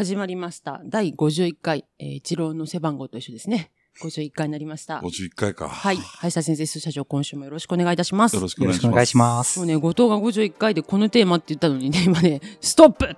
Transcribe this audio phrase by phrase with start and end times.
[0.00, 0.80] 始まりました。
[0.86, 3.70] 第51回、えー、一郎の背番号と一緒ですね。
[4.02, 5.00] 51回になりました。
[5.00, 5.68] 51回か。
[5.68, 5.96] はい。
[5.96, 8.34] 林田先生、須社長、今週もよろしくお願いいたします。
[8.34, 8.94] よろしくおよ願いします。
[8.94, 9.58] 願いします。
[9.58, 13.04] もうね、後藤が51回でこのテーマって言ったのにね、今ね、ストップ。
[13.04, 13.14] 違う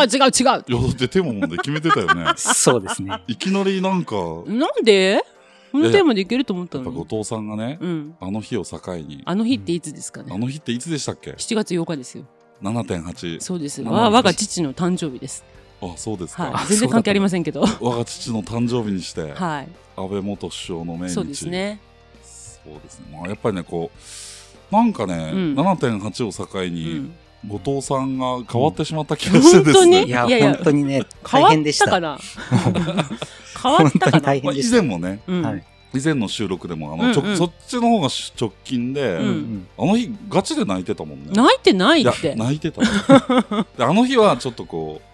[0.00, 0.64] 違う違う。
[0.68, 3.22] いや、だってテーマもんで決めてたよねそうですね。
[3.26, 5.24] いきなりなんか、やなんで？
[5.72, 6.98] このテーマでいけると思ったっぱのに。
[7.06, 8.14] 後藤さんがね、うん。
[8.20, 10.30] あの日を境に、あの日っていつですかね？
[10.34, 12.26] あの日っていつでしたっけ ?7 月8日ですよ。
[12.60, 13.40] ?7.8。
[13.40, 13.80] そうです。
[13.80, 15.42] まあわ我が父の誕生日です。
[15.82, 16.50] あ、そうですか。
[16.50, 16.66] はい。
[16.68, 17.64] 全然関係ありませんけど。
[17.80, 19.68] 我が父の誕生日にして、はい。
[19.96, 21.14] 安倍元首相の命日。
[21.14, 21.48] そうです。
[21.48, 21.80] ね。
[22.22, 23.06] そうですね。
[23.16, 23.90] まあ、やっぱりね、こ
[24.70, 27.14] う、なんかね、うん7.8を境うに、ん。
[27.46, 30.04] 後藤さんが変わってしまった気がしてです本当ね。
[30.04, 31.90] いや、本当にね、変わっ大変でしたた。
[31.92, 32.18] かな？
[33.62, 34.20] 変わったかな？
[34.20, 34.76] まあ、以大変でした。
[34.82, 35.42] 前もね、うん。
[35.42, 38.08] はい以前の収録でも、あの、うんうんちょそっちの方が
[38.40, 41.32] 直近で、うんうんあの日、ガチで泣いてたもんね。
[41.32, 42.36] 泣いてないって。
[42.36, 42.80] 泣いてた
[43.76, 45.09] であの日はちょっとこう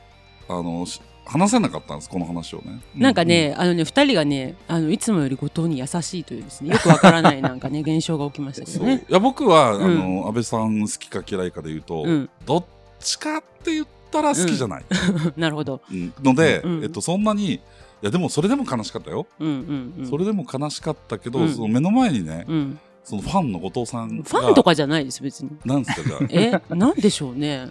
[0.48, 9.04] あのし話せなかったんですこの話をねなんかね、あのね、二人がね、あの、いつもより後藤に優しいというですね、よくわからない なんかね、現象が起きましたけどそういね。
[9.08, 12.30] や僕は、うんあの安倍さん好きか嫌いかで言うと、うん。
[12.46, 12.64] どっ
[13.00, 14.84] ちかって言ったら好きじゃない、
[15.36, 15.80] なるほど。
[15.90, 17.60] うんので、うんえっと、そんなにい
[18.02, 20.06] やでもそれでも悲しかったよ、うんうんうん。
[20.06, 22.78] それでも悲しかったけど、うんその目の前にね、うん。
[23.02, 25.50] そのファンの後藤さんがファンとかじゃないです、別に。
[25.64, 27.68] なんですかじゃあえ、なんでしょうね。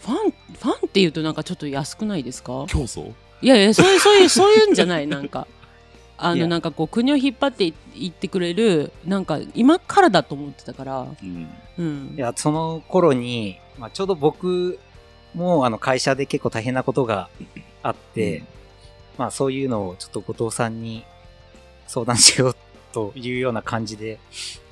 [0.00, 2.64] ファン、ファンって言うとなんかちょっと安くないですか？
[2.68, 3.12] 競争？
[3.42, 5.46] いやいや、そういう、そういう、 そういうんじゃない、なんか。
[6.18, 11.48] あの、なんかこう、国を引っ張っていいってくれる、なんか、今からだと思ってたから、うん。
[11.78, 12.14] うん。
[12.16, 14.78] いや、その頃に、まあ、ちょうど僕
[15.34, 17.30] も、あの、会社で結構大変なことが
[17.82, 18.46] あって、うん。
[19.16, 21.04] まあ、そういうのをちょっと後藤さんに
[21.86, 22.56] 相談しよう
[22.92, 24.18] というような感じで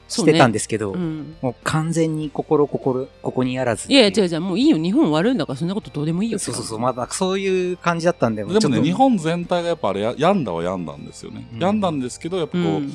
[0.09, 1.37] してたんですけど、うん。
[1.41, 6.39] もう完全に心、心、ここにあらずっていやいや、違う違う、もういいよ、日本悪いんだから、そんなことどうでもいいよ。
[6.39, 11.59] そうそうそう、まだそういう感じだったんで、でもね日本全体がやっぱあれや病んだは病んだんですよね、うん。
[11.61, 12.93] 病んだんですけどやっぱこう、うん。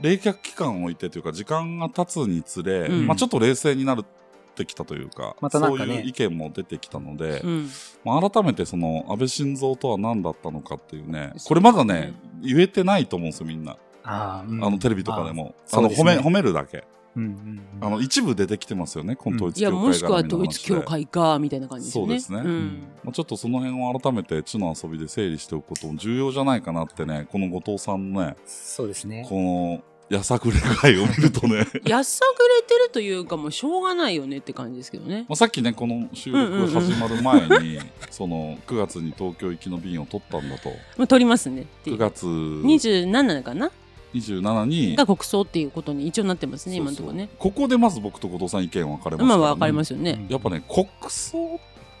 [0.00, 3.06] 冷却期間を置いてというか時間が経つにつれ、うん。
[3.06, 4.04] まあ、ちょっと冷静になっ
[4.54, 5.66] てきたというか,、またね。
[5.66, 7.68] そういう意見も出てきたので、うん。
[8.04, 13.76] まあ、改めてその安倍晋三とは何だったのかっていうねそうこれまだね言えてないと思うんですよみんな、
[14.08, 14.64] あーうん。
[14.64, 15.54] あのテレビとかでも。
[15.72, 16.84] あの褒め褒めるだけ。
[17.16, 17.30] うんうん
[17.80, 17.86] うん。
[17.86, 22.20] あの一部出てきてますよねこの統一いや、教会もしくは絡みの話で統一教会か、みたいな感じですよね。
[22.20, 22.50] そうですね。
[22.50, 22.78] ん。
[23.04, 29.26] まあ、ちょっとその辺を改めて地の遊びで整理しておくことも重要じゃないかなってねこの後藤さんのねそうですね。
[29.28, 31.66] このやさぐれ会を見るとね。
[31.84, 35.26] やさぐれてるというか、もうしょうがないよねって感じですけどね。
[35.28, 37.78] まあ、さっきねこの収録が始まる前に、
[38.10, 40.70] その9月に東京行きの便を取ったんだと。
[40.96, 41.98] まあ、取りますねってい9う。
[41.98, 42.26] 月。
[42.26, 43.70] 27かな？
[44.18, 47.28] 27にが国葬っていうことに一応なってますね、今のところね。
[47.38, 50.26] ここでまず僕と後藤さん意見分かれますまあ、から、ねわかりますよね。
[50.28, 51.58] やっぱね国葬っ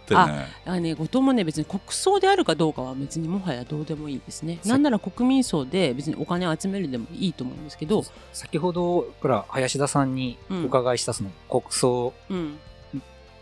[0.08, 4.58] てあねあね、後藤もね、別に国葬であるかどうかは別にもはやどうでもいいですね。
[4.62, 12.58] さなんなら国民葬で別にお金を集めるでもいいと思うんですけど、先ほどから林田さんにお伺いしたその国葬うん。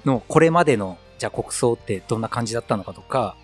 [0.05, 3.37] のこれまでのじゃあ国葬ってどんな感じだったのかとか、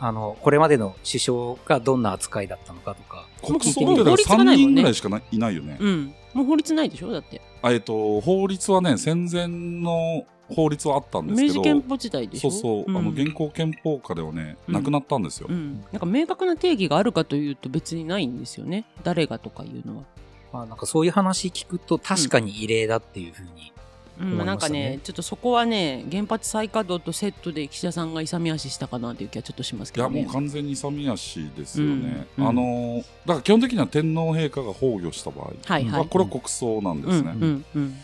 [0.00, 6.14] あの、これまでの首相がどんな扱いだったのかとか、国葬もう法ってだから3律がないもんね人ぐらいしかないいないよね、うん。
[6.34, 7.40] もう法律ないでしょだって。
[7.62, 12.50] あえっと法律はね戦前の法律はあったんですけど明治憲法時代でしょ？
[12.50, 15.84] そうそう、んあの現行憲法下ではね、うんなくなったんですよ、うん。
[15.92, 18.84] なんか明確な定義があるかというと別にないんですよね。
[19.02, 20.04] 誰がとかいうのは。
[20.52, 23.72] まあなんかそういう話聞くと確かに異例だっていうふうに、
[24.20, 30.20] うん、なんかねね、ちょっとそこはね、原発再稼働とセットで岸田さんが勇み足したかなという気はちょっとしますけどね。
[30.20, 35.84] いやもう完全に勇み足ですよね、うんうんあのーだから基本的には天皇陛下が崩御した場合、はいはい。
[35.84, 37.94] まあ、これは国葬なんですね、うんうんうん。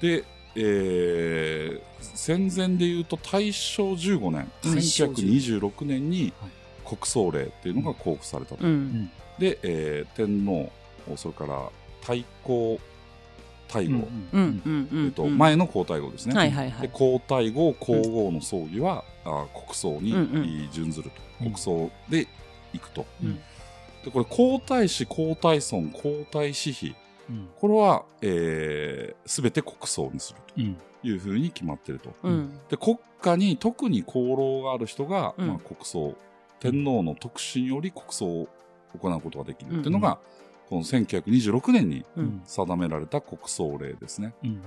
[0.00, 0.24] で、
[0.56, 6.50] えー戦前でいうと大正15年大正1926年にはい
[6.84, 9.10] 国葬令っていうのが交付されたと、うん。
[9.38, 10.72] で、えー天皇
[11.16, 11.68] それから
[12.00, 12.80] 太皇
[13.70, 15.06] 太后、うんうんうんうん。
[15.06, 16.82] えっと、前の皇太后ですね、はいはいはい。
[16.82, 20.68] で皇太后皇后の葬儀は、あ国葬に、うんうん。
[20.72, 21.22] 準ずると。
[21.22, 22.26] うん国葬で
[22.74, 23.36] 行くと、うん。
[24.04, 26.94] でこれ皇太子皇太孫皇太子妃。
[27.30, 27.48] うん。
[27.58, 30.74] これは、えー、全て国葬にするうん。
[30.74, 32.14] というふうに決まっていると。
[32.22, 32.58] うん。
[32.68, 35.48] で国家に特に功労がある人が、うん。
[35.48, 36.14] まあ、国葬。
[36.58, 38.48] 天皇の特使により国葬を
[38.98, 40.18] 行うことができるっていうのが、
[40.70, 42.42] この1926年にうん。
[42.46, 44.32] 定められた国葬令ですね。
[44.42, 44.62] うん。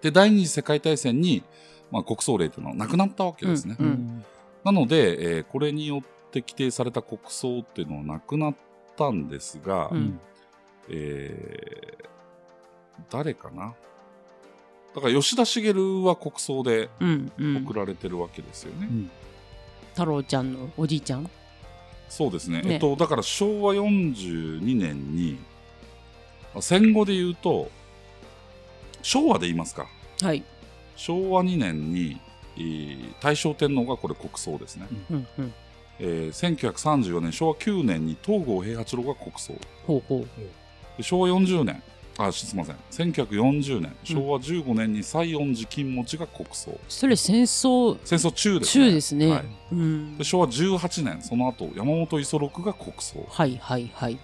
[0.00, 1.42] で第二次世界大戦に、
[1.90, 3.86] まあ、国葬令というのはなくなったわけですね、うん。
[3.86, 4.24] うん。
[4.64, 6.00] なので、えーこれによっ
[6.30, 8.54] て規定された国葬っていうのはなくなっ
[8.96, 10.20] たんですが、うん。
[10.88, 12.04] えー
[13.10, 13.74] 誰かな？
[14.94, 17.32] だから吉田茂は国葬でうん。
[17.38, 17.56] うん。
[17.64, 18.86] 送られてるわけですよね。
[18.90, 19.10] うん。
[19.92, 21.28] 太郎ちゃんのおじいちゃん
[22.10, 22.60] そうですね。
[22.60, 22.74] ね。
[22.74, 25.38] えっとだから昭和42年に
[26.54, 27.70] あ戦後で言うと
[29.02, 29.86] 昭和で言いますか。
[30.20, 30.42] はい。
[30.96, 32.20] 昭和2年に、
[32.56, 35.54] えー大正天皇がこれ国葬ですね、うんうん。
[36.00, 39.54] えー1934年昭和9年に東郷平八郎が国葬。
[39.86, 40.28] ほうほう。
[40.98, 41.82] で昭和40年
[42.26, 42.76] あすみません。
[43.08, 46.78] 1940年昭和15年に西園寺金持ちが国葬。
[46.88, 48.84] それ戦争戦争中ですね。
[48.86, 49.44] 中ですね、はい。
[49.72, 50.18] うん。
[50.18, 53.26] で昭和18年その後山本五十六が国葬。
[53.28, 54.18] はいはいはい、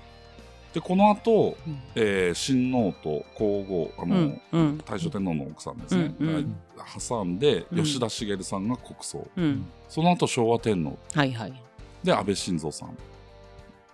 [0.75, 1.79] でこの後、うん。
[1.95, 4.79] えー親王と皇后あの、うんうん。
[4.79, 6.57] 大正天皇の奥さんですね、うんうん。
[6.77, 7.85] が挟んでうん。
[7.85, 10.99] 吉田茂さんが国葬、うん、その後昭和天皇。
[11.15, 11.63] はいはい。
[12.05, 12.97] で安倍晋三さん。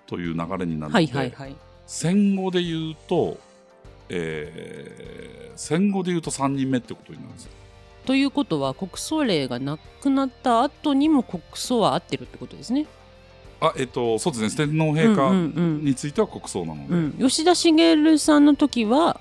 [0.07, 1.57] という流れになるので、はいはいはい。
[1.87, 3.39] 戦後で言うと、
[4.13, 5.13] えー
[5.57, 7.51] 戦後で言うと3人目ってことになるんですよ。
[8.05, 12.87] ということは国葬令がなくなった後にも国葬は合ってるってことですね。
[13.61, 14.67] あえっとそうですね。
[14.67, 15.85] 天皇陛下うんうんうん。
[15.85, 19.21] については国葬なので、うん、吉田茂さんの時は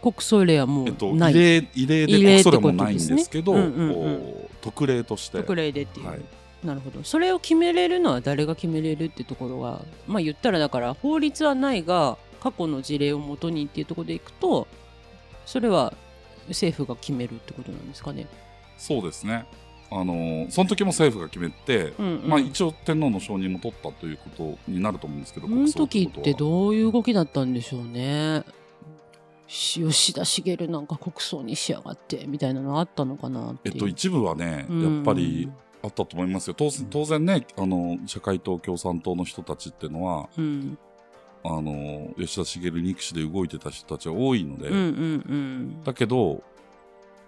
[0.00, 4.34] 国葬令はもえっと、うない、異例異例で国葬でもないんですけど、ねうんうん。
[4.60, 5.38] 特例として。
[5.38, 6.20] 特例でっていう、はい。
[6.64, 7.02] なるほど。
[7.02, 14.66] それを決めれるのは誰が決めれるってところがまあ言ったらだから法律はないが過去の事例をもとにっていうところでいくと
[15.46, 15.92] それは
[16.48, 18.26] 政府が決めるってことなんですかね。
[18.76, 19.46] そうですね。
[19.92, 22.28] あのその時も政府が決めて、うんうん。
[22.28, 28.44] まあ、一応天皇の承認も取ったということになると思うんですけどこの時ってどういう動きだったんでしょうね。
[29.46, 33.58] し吉田茂なんか国葬にしやがってみたいなのあったのかな。
[33.64, 34.96] えっと、一部はね、うん。
[34.96, 35.50] やっぱり
[35.82, 36.54] あったと思いますよ。
[36.54, 40.78] 当然当然ねあの社会党共産党の人たちっていうのはうん、
[41.42, 46.42] あの吉田茂憎しで動いてた人たちは多いので、うんうんうんだけど、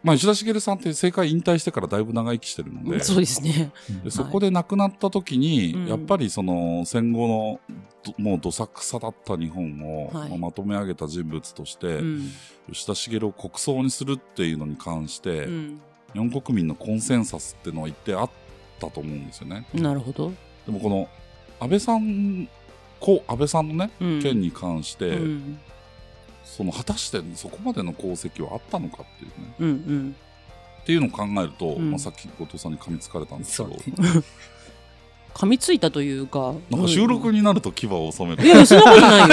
[0.02, 3.72] まあ、吉田茂さんって政界引退してからだいぶ長生きしてるのでそうですね。
[4.04, 7.60] でそこで亡くなった時に、うんやっぱりその戦後の
[8.04, 12.30] どもうどさくさだった日本を、はいまあまとめ上げた人物として、うん
[12.70, 15.80] 吉田茂を国葬にするっていうのに関して、うん、
[16.12, 18.30] 日本国民のコンセンサスっていうのは一定あっ
[18.78, 19.66] たと思うんですよね。
[19.74, 20.32] なるほど。
[20.66, 21.08] でもこの
[21.58, 22.48] 安倍さん
[23.02, 24.22] 故安倍さんのね、うん。
[24.22, 25.60] 件に関して、うん。
[26.44, 29.54] その果たしてそこまでの功績はあったのかっていうね。
[29.58, 30.16] うんうん、
[30.82, 31.90] っていうのを考えると、うん。
[31.90, 33.76] まあ、さっき後藤さんに噛みつかれたんですけど、
[35.34, 36.54] 噛みついたというか。
[36.70, 39.26] なんか収録になると牙を収める、いやそんなことないよ。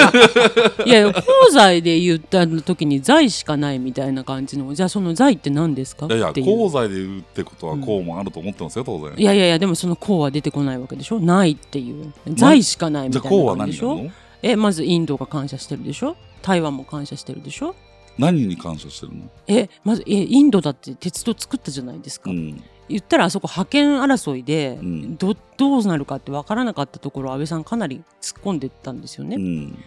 [0.86, 11.20] いや功罪で言った時に罪しかないみたいな感じの、じゃあその罪って何ですかいやいや功罪で言うってことは功もあると思ってますよ当然、いやいやいや、でもその功は出てこないわけでしょ？
[11.20, 12.12] ないっていう。
[12.34, 14.10] 罪しかないみたいな感じでしょ？
[14.42, 16.16] え、まずインドが感謝してるでしょ？
[16.42, 17.74] 台湾も感謝してるでしょ？
[18.18, 22.30] 何に感謝してるの、え、まず、え、インドだって鉄道作ったじゃないですか。
[22.30, 29.36] うん、言ったらあそこ覇権争いで、うんどどうなるかって分からなかったところ安倍さんかなり突っ込んでったんですよね。
[29.36, 29.78] うん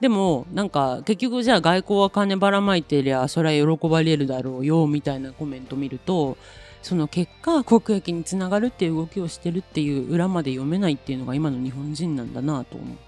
[0.00, 6.38] でもなんか結局じゃあ外交は金ばらまいてりゃそれは喜ばれるだろうよみたいなコメント見ると
[6.80, 12.88] その結果国益につながるっていう動きをしてるっていう裏まで読めないっていうのが今の日本人なんだなと思う。
[12.88, 12.98] うん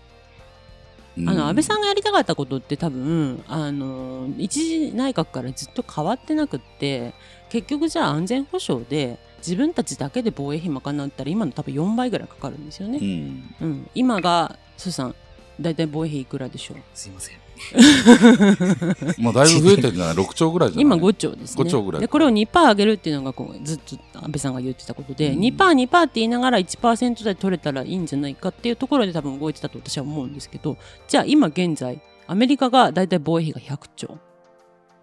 [1.18, 7.12] あの安倍さんがやりたかったことって多分あの一時内閣からずっと変わってなくって
[7.50, 12.98] 結局じゃあ安全保障で自分たちだけで防衛費賄ったら今の多分4倍ぐらいかかるんですよね。
[12.98, 15.14] うんうん、今がスーさん
[15.60, 16.76] 大体防衛費いくらでしょう？
[16.94, 17.36] すいません。
[19.19, 20.14] まあだいぶ増えてるんじゃない？
[20.24, 20.82] 6兆ぐらいじゃない？
[20.82, 21.64] 今5兆ですね。
[21.64, 22.00] 5兆ぐらい。
[22.00, 25.40] でこれを2%上げるっていうのがこうずっと安倍さんが言ってたことで、うん。
[25.40, 30.76] 2%2% 2%って言いながら1%で取れたらいいんじゃないかっていうところで多分動いてたと私は思うんですけど
[31.08, 34.19] じゃあ今現在アメリカが大体防衛費が100兆。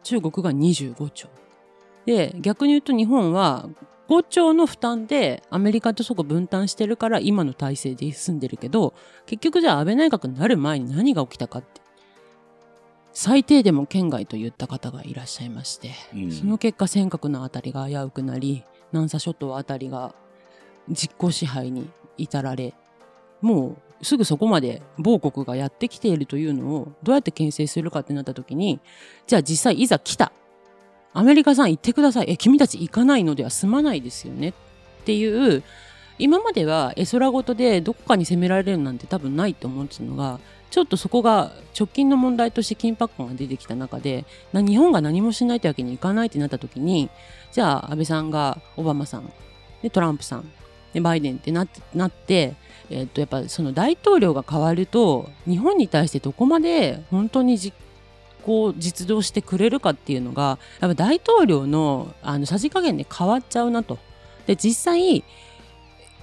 [0.03, 1.27] 中国が25兆。
[2.05, 3.67] で逆に言うと日本は
[4.07, 8.95] 5兆の負担でアメリカとそこ分担してるから今の体制で済んでるけど
[9.27, 11.81] 結局じゃあ安倍内閣になる前に何が起きたかって
[13.13, 16.31] 最低でも県外と言った方がいらっしゃいまして、うん。
[16.31, 20.13] その結果尖閣のあたりが危うくなり南沙諸島あたりが
[20.89, 22.73] 実効支配に至られ
[23.41, 28.79] もうすぐそこまで某国がやってきているというのをどうやって牽制するかってなった時に
[29.27, 30.31] じゃあ実際いざ来た。
[31.11, 32.29] アメリカさん行ってください。
[32.29, 34.53] え君たち行かないのでは済まないですよねっ
[35.05, 35.63] ていう
[36.19, 40.39] 今までは絵空事でどこかに攻められるなんて多分ないと思ってたのが
[40.69, 47.09] ちょっとそこが直近の問題として緊迫感が出てきた中で日本が何もしないってわけにいかないってなった時に
[47.51, 49.31] じゃあ安倍さんがオバマさん
[49.81, 50.51] でトランプさん
[50.93, 52.55] でバイデンってなってなって、
[52.89, 57.75] えっとやっぱその大統領が変わると日本に対してどこまで本当に実
[58.43, 63.99] 行実動してくれるかっていうのがやっぱ大統領のあのさじ加減で変わっちゃうなと。
[64.47, 65.23] で実際い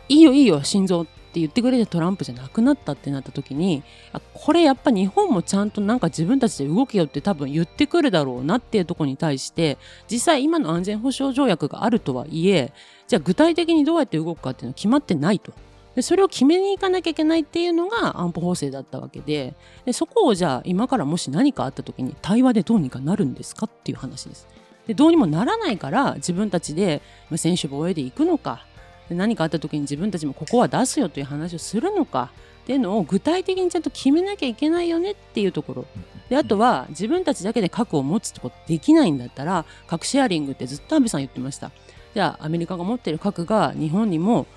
[0.08, 3.82] いよいいよ心臓ってって言ってくれてトランプじゃなくなったってなった時に
[4.14, 9.76] あこれやっぱ日本もちゃんとなんか自分たちで動けよって多分言ってくるだろうなっていうところに対して
[10.10, 12.72] 実際今の安全保障条約があるとはいえ
[13.06, 15.52] じゃあ具体的にどうやって動くかっていうのは決まってないと。
[15.94, 19.54] でそれを決めに行かなきゃいけないっていうのが安保法制だったわけで
[19.86, 24.46] でそこをじゃあ今からもし何かあった時に対話でどうにかなるんですかっていう話です。
[24.86, 27.02] でどうにもならないから自分たちで
[27.36, 28.66] 選手防衛で行くのか
[29.10, 32.30] 何かあった時に自分たちもここは出すよという話をするのか。
[32.64, 35.86] っていうのを具体的にちゃんと決めなきゃいけないよねっていうところ。
[36.28, 41.70] であとは自分たちだけで核を持つってことできないんだったら核シェアリングってずっと安倍さん言ってました。
[42.12, 44.48] じゃあアメリカが持ってる核が日本にも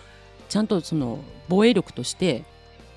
[0.47, 2.45] ちゃんとその防衛力として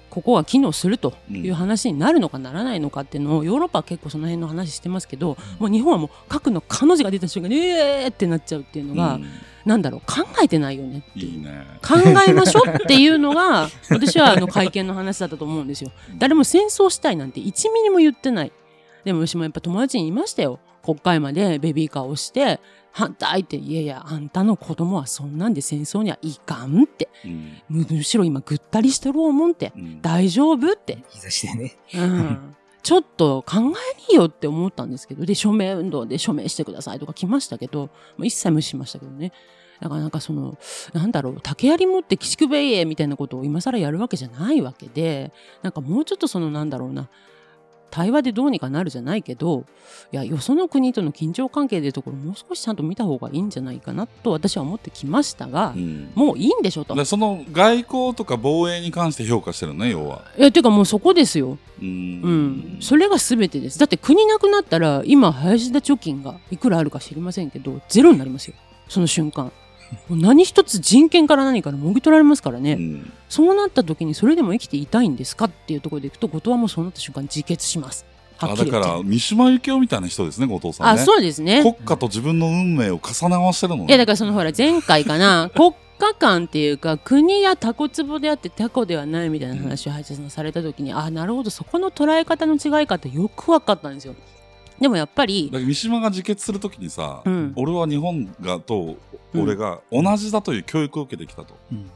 [0.08, 9.26] ここが機能するという話になるのかならないのかっていうのをヨーロッパは結構その辺の話してますけど、もう日本はもう核の彼女が出た瞬間にえーってなっちゃうっていうのが、うん
[9.64, 11.66] なんだろう考えてないよねっていういいね。
[11.82, 15.90] 考えましょうっていうのが 私はあの会見の話だったと思うんですよ。
[16.18, 18.52] 誰も戦争したいなんて1ミリも言ってない。
[19.04, 20.60] でも私もやっぱ友達にいましたよ。
[20.82, 31.76] 国会までベビーカーをして反対っていやいやあんたの子供はそんなんで戦争にはいかんってうんむむしろ今ぐったりしてる思んってうん大丈夫って、日差しでね。
[31.94, 39.32] うん、ちょっと考えによって思ったんですけどで署名運動で署名してくださいとか来ましたけど一切無視しましたけどね。
[39.80, 40.56] だからなんかその
[40.92, 47.08] なんだろう竹槍持って鬼畜米英みたいなことを今更やるわけじゃないわけでなんかもうちょっとそのなんだろうな
[47.92, 49.66] 対話でどうにかなるじゃないけど
[50.12, 56.94] いやよその国との緊張関係でいうところもう少しちゃんと見た方がいいんじゃないかなと私は思ってきましたが、うんもういいんでしょと。
[56.94, 60.22] でその外交とか防衛に関して評価してるのね要は。
[60.38, 61.58] いやていうかもうそこですよ。
[61.80, 63.78] ううんん、それが全てです。
[63.78, 68.54] だって国なくなったら今林田貯金がいくらあるか知りませんけどゼロになりますよ
[68.88, 69.52] その瞬間。
[70.08, 73.12] もう何一つ人権から何からもぎ取られますからね、うん。
[73.28, 78.06] そうなった時にそれでも生きていたいんですかっていうところでいくと後藤はもうそうなった瞬間自決します
[78.38, 81.00] はあだから三島由紀夫みたいな人ですね後藤さんあね。
[81.00, 81.62] そうですね。
[81.62, 83.86] 国家と自分の運命を重ね合わせてるのね。
[83.88, 85.50] いやだからそのほら前回かな。
[85.54, 94.16] 国家間っていうか国やタコ壺であってタコではないみたいな話を林田さんされた時に、あなるほどそこの捉え方の違いかってよく分かったんですよ
[94.82, 98.96] でもやっぱり三島が自決するときにさ、うん俺は日本がと
[99.34, 101.54] 俺が同じだという教育を受けてきたと。
[101.70, 101.86] うんうん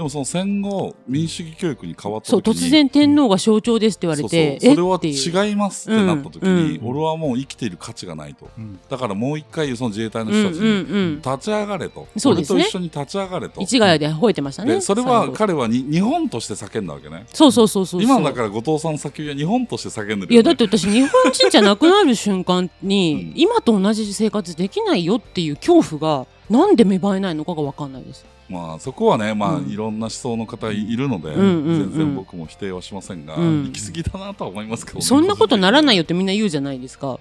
[0.00, 6.82] でもその戦後民主主義教育に変わったそう時に突然天皇が象徴ですって言われてそうそうそれは違いますってなった時に、う。
[6.82, 8.48] ん俺はもう生きている価値がないと。
[8.56, 8.80] うん。
[8.88, 12.62] だからもう一回その自衛隊のうん人たちにうんうん立ち上がれと、そうですね。
[12.62, 13.60] 俺と一緒に立ち上がれと。
[13.60, 14.76] 市ヶ谷で吠えてましたね。
[14.76, 17.26] でそれは彼はに日本として叫んだわけね。
[17.34, 18.02] そうそうそうそうそう。
[18.02, 23.38] 今だから後藤さんの叫びは日本として叫んでるよ、ね、いやだって私日本人じゃなくなる瞬間に、うん。
[23.38, 28.26] 今と同じ生活できないよっていう恐怖がなんで芽生えないのかが分かんないです。
[28.48, 29.68] まあそこはねまあ、うん。
[29.68, 31.90] いろんな思想の方いるので、うんうんうん。
[31.90, 33.64] 全然僕も否定はしませんが、うん。
[33.66, 37.18] 行き過ぎだなとは思いますけどね、そんなことならないよよってみんな言うじゃないですか。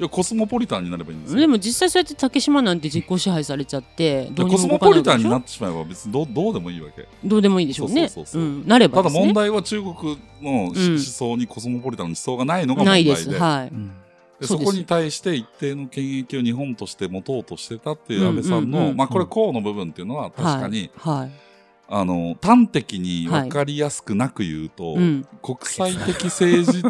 [0.00, 1.40] いやコスモポリタンになればいいんですよ。
[1.40, 7.08] でも実際そうやって竹島なんて実効支配されちゃってどうにコスモポリタンになってしまえば別にどうどうでもいいわけ。
[7.24, 8.08] どうでもいいでしょうね。
[8.08, 8.66] そうん。
[8.66, 9.24] なればただですね。
[9.26, 10.00] 問題は中国の
[10.40, 13.38] うん思想にコスモポリタンの思想がないのが問題で,、ないです。
[13.38, 13.68] はい。
[13.68, 13.90] うん
[14.40, 21.30] でそこに対して一定の権益を日本として持とうとしてたっていう安倍さんの、まあこれ項の部分っていうのは確かに、はい、はい
[21.90, 26.82] あの端的に分かりやすくなく言うと、うん、国際的政治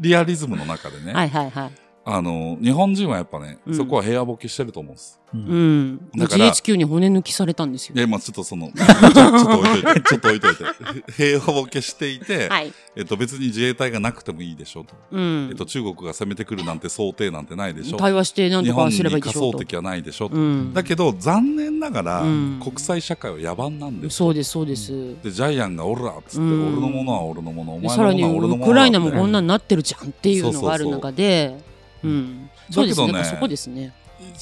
[0.00, 3.76] リアリズムの中でね、はいはいはいあの日本人はやっぱね、うん。
[3.76, 5.20] そこは平和ボケしてると思うんです。
[5.34, 5.40] うん。
[5.40, 7.94] うんだから GHQ に骨抜きされたんですよ。
[7.94, 12.72] で、まあちょっとその、ち ょちょっと置いといて、ちょっと置いといて、平和ボケしていて、はい。
[12.96, 14.94] えっと別に自衛隊がなくてもいいでしょと。
[15.10, 15.48] うん。
[15.50, 17.98] えっと中国が攻めてくるなんて想定なんてないでしょ。
[17.98, 19.58] 対話して何日本にとかすればいいで仮しょうと。
[19.58, 20.30] 想敵はないでしょ。
[20.32, 20.72] うん。
[20.72, 22.60] だけど残念ながら、うん。
[22.64, 24.16] 国際社会は野蛮なんです。
[24.16, 26.72] そうですそうです、でジャイアンがオラっつって、うん。
[26.72, 31.10] 俺のものは俺のもの、おで前のもさらにウのは俺のものだクライナもこんなになってるじゃんっていうのがあるそうそうそう。
[31.10, 31.67] 中で、
[32.04, 33.24] うん、そうですね。
[33.24, 33.92] そこですね。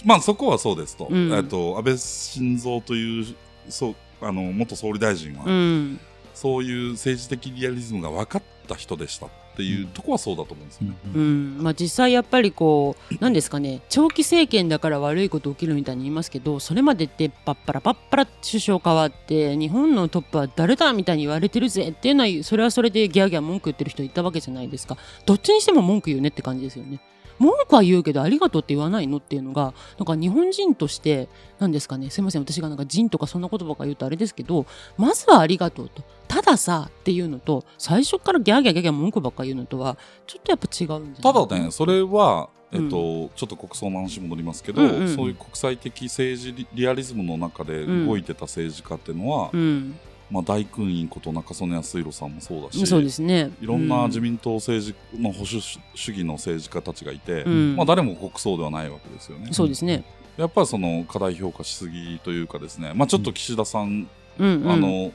[0.04, 1.06] まあそこはそうですと。
[1.10, 1.32] うん。
[1.32, 3.26] えっと安倍晋三という
[3.68, 6.00] そうあの元総理大臣は、うん、
[6.34, 10.92] そういう政治的リアリズムが分かった人でしたっていうとこはそうだと思うんですよ。
[11.14, 13.80] うん、まあ実際やっぱりこうなんですかね。
[13.88, 24.98] 長期政権だから悪いこと起きるみたいに言いますけどそれまでってパッパラパッパラ首相変わって日本のトップは誰だみたいに言われてるぜっていうのはそれはそれでギャーギャー文句言ってる人いたわけじゃないですか。
[25.24, 27.00] どっちにしても文句言うねって感じですよね。
[27.38, 31.28] 文句は言うけどありがとうって言わないのっていうのがなんか日本人として
[31.58, 34.66] なんですかねすいません私がなんか人とかそんな言葉が言うとあれですけど
[34.96, 36.02] まずはありがとうと。
[36.28, 49.96] たださっていうのと最初からギャーギャーギャーギャー文句ばっか言うのとはちょっとやっぱ違うんじゃないただね、それはえっとちょっと国葬の話戻りますけど、うんうんそういう国際的政治リリアリズムの中で動いてた政治家っていうのは、うん、
[50.30, 53.50] まあ、大勲院こと中曽根康弘さんもそうだしそうですね。
[53.60, 55.78] いろんな自民党政治の保守主
[56.08, 57.76] 義の政治家たちがいて、うん。
[57.76, 59.48] まあ、誰も国葬ではないわけですよね。
[59.52, 60.04] そうですね。
[60.36, 65.12] やっぱりその過大評価しすぎというかですね、まあ、ちょっと岸田さん、うん、うん、あの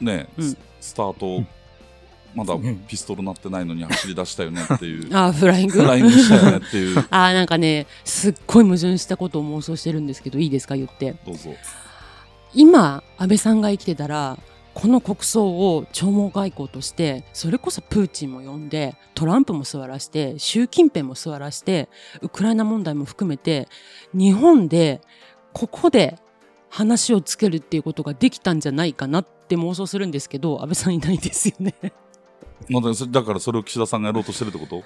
[0.00, 0.50] ね、うん。
[0.50, 1.44] ススタート、
[2.34, 2.76] まだうん。
[2.86, 5.80] ピストル鳴ってないのに走り出したよねっていう、 あーフライング。
[5.82, 11.14] フライングしたよねっていう、 あーなんかねすっごい矛盾したことを妄想してるんですけどいいですか言って。
[11.26, 11.50] どうぞ。
[12.54, 14.38] 今安倍さんが生きてたら
[14.74, 21.88] この国葬を弔問外交としてそれこそプーチンも呼んでトランプも座らして習近平も座らして
[22.20, 23.68] ウクライナ問題も含めて
[24.14, 25.00] 日本で
[25.52, 26.18] ここで
[26.70, 31.74] 話をつけるっていうことができたんじゃないかなって妄想するんですけど安倍さんいないですよね。
[33.10, 34.82] だからそれを岸田さんがやろうとしてるってこと？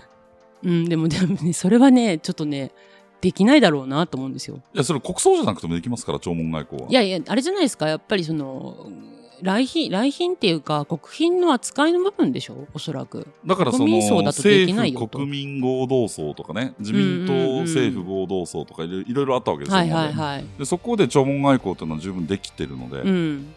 [0.65, 2.73] うん、でもでもねそれはねちょっとね
[3.21, 4.63] できないだろうなと思うんですよ。
[4.75, 6.89] いやそれ国葬じゃなくてもできますから弔問外交は。
[6.91, 8.91] いやいや、あれじゃないですか、やっぱりその、
[9.43, 13.27] 来賓、来賓っていうか、国賓の扱いの部分でしょ、おそらく。
[13.45, 20.41] だからその国民葬だとできないよと政府国民合同葬とかね自民党うんうんうん政府合同葬とかいろいろあったわけですよ、はいはいはい。
[20.41, 23.55] ででそこで弔問外交っていうのは十分できてるので、うん。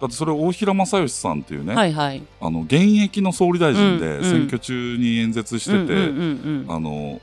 [0.00, 2.22] だってそれ大平正義さんっていうね、はいはい。
[2.40, 7.20] あの現役の総理大臣でうんうん選挙中に演説してて、うんうんうんあの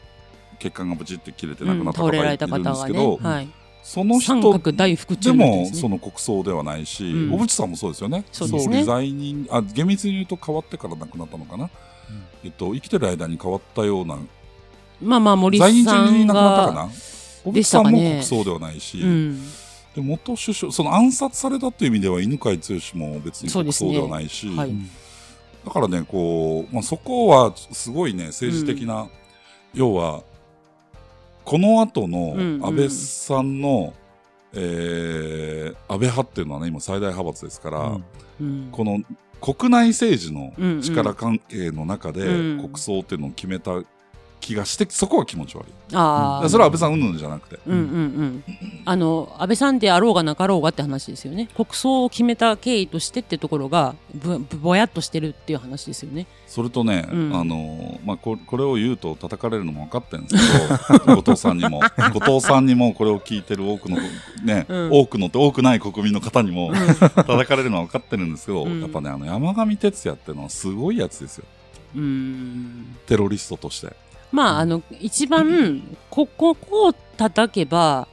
[0.59, 1.83] 血管がブチって切れてうん。
[1.83, 3.17] 亡くなった方がいるんですけど、。
[3.17, 3.47] はい。
[3.83, 4.41] その人で。
[5.33, 7.31] もその国葬ではないし、うん。
[7.31, 8.23] 小渕さんもそうですよね。
[8.31, 8.73] そうですね。
[8.75, 11.69] 総理在任あ厳密に言うと変わってから亡くなったのかな、
[12.43, 14.17] えっと、生きてる間に変わったような
[15.01, 16.53] まあまあ、森在任さん中に亡くな。
[16.53, 16.73] ったかが。
[16.85, 16.89] な
[17.43, 19.41] 小で渕さんも国葬ではないし、うん。
[19.95, 22.57] で元首相その暗殺されたという意味では犬飼剛
[22.97, 24.73] も別に国葬ではないし、はい。
[25.65, 29.09] だからねこう、まあ、そこはすごいね政治的な、
[29.73, 30.23] 要は
[31.45, 32.65] この後のうんうん。
[32.65, 33.93] 安倍さんの、
[34.53, 38.03] えー安倍派っていうのはね今最大派閥ですから、うん。
[38.39, 38.69] うん。
[38.71, 38.99] この
[39.41, 42.57] 国内政治のうんうん力関係の中でうん。
[42.61, 43.71] 国葬っていうのを決めた
[44.41, 46.49] 気がしてそこは気持ち悪い、ああ。
[46.49, 48.43] それは安倍さん云々じゃなくて、うんうんうん。
[48.83, 51.47] あの、安倍さんであろうがなかろうがって話ですよね。
[51.55, 56.27] 国葬を決めた経緯としてってところが、ぶ、ぶぼやっとしてるっていう話ですよね。
[56.47, 60.51] それとね、うんあのまあ、ここれを言うと叩かれるのも分かってるんです
[60.91, 63.97] けど 後藤さんにも後藤さんにもこれを聞いてる多くの、
[64.43, 71.45] ねうん多くのって多くない国民の方にも叩かれるのは分かってるんですけど、うんやっぱねあの山上徹也っていうのはすごいやつですよ
[71.95, 72.97] うーん。
[73.05, 73.93] テロリストとして。
[74.31, 76.55] まあ、あの、一番、ここ
[76.87, 78.07] を叩けば、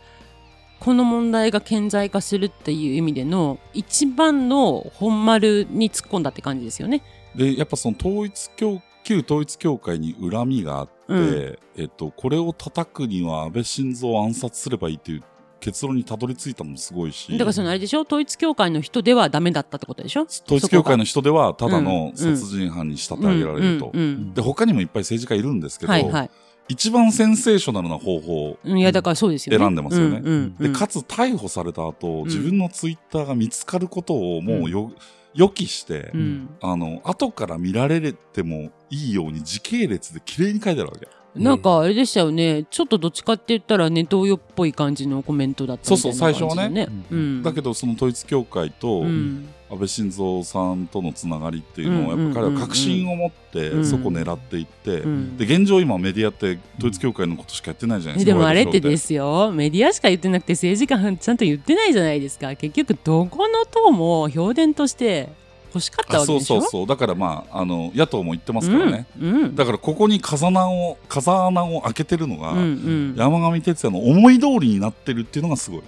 [0.81, 7.03] この問題が顕在化するっていう意味での、一番の本丸に突っ込んだって感じですよね。
[7.35, 15.23] でやっぱその統一教旧統一教会に恨みがあって、うんえっと、これを叩くには安倍晋三を暗殺すればいいっていう
[15.61, 17.31] 結論にたどり着いたのもすごいし。
[17.33, 18.01] だからそのあれでしょ？
[18.01, 20.23] 統一教会の人ではダメだったってことでしょ？
[20.23, 22.17] 統一教会の人人ではただうのん。
[22.17, 23.91] 殺人犯に仕立て上げられると。
[23.93, 24.01] うん。
[24.01, 24.35] うん。
[24.35, 26.31] で他にもいっぱい政治家いるんですけど、はいはい。
[26.69, 28.79] 一番センセーショナルな方法うん。
[28.79, 29.59] いや、だからそうですよね。
[29.59, 30.19] 選んでますよね。
[30.19, 30.73] うんうんで、うん。
[30.75, 32.25] かつ逮捕された後、ん。
[32.27, 34.93] 自分のツイッターが見つかることをもうよ、
[35.35, 36.51] 予期して、うん。
[36.61, 41.09] あの後から見られてもいいように時系列で綺麗に書いてあるわけ。
[41.35, 42.65] なんかあれでしたよね。
[42.71, 46.89] ちょっとどっちかって言ったらネトウヨっぽい感じのコメントだったみたいな感じそうそう最初はねね。
[47.11, 47.43] うん。
[47.43, 58.33] だけどその統一教会とうん、安倍晋三さんとのつながりっていうのをうんやっぱ彼は確信を持ってうんそこ狙っていって、うんで現状今メディアって統一教会のことしかやってないじゃないですか。
[58.33, 59.53] でもあれってですよ。
[59.53, 62.57] メディアしか言ってなくて政治家ちゃんと言ってないじゃないですか。
[62.57, 65.29] 結局どこの党も評伝として
[65.73, 66.61] 欲しかったあそうわけでしょ？
[66.63, 69.35] そうそうだからまああの野党も言ってますからね、うん。
[69.35, 69.55] うん。
[69.57, 75.83] だからここに風穴を風穴を開けてるのが、うんうん山上徹也の思い通りになってるっていうのがすごい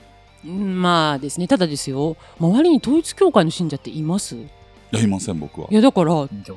[0.46, 1.46] うんまあですね。
[1.48, 2.16] ただですよ。
[2.38, 4.36] 周りに統一教会の信者っています？
[4.92, 6.12] いやいません僕はやだから、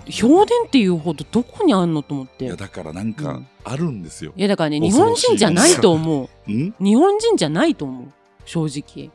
[0.09, 2.45] 評伝っていうほどどこにあんのと思って。
[2.45, 6.49] いやだからなんかうんあるんですよ、いやだからね、日本人じゃないと思う。
[6.51, 6.73] ん？
[6.79, 8.07] 日本人じゃないと思う。
[8.45, 9.11] 正直。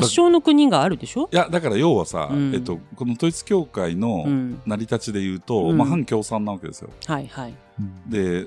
[0.00, 1.28] 発祥の国があるでしょ？
[1.32, 4.60] いやだから要はさ、うんえっと、この統一教会のうん。
[4.66, 7.54] 成り立ちで言うと、うんまあ、反共産なわけですよはいはい。
[8.08, 8.46] で